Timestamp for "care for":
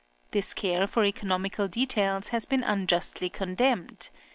0.55-1.03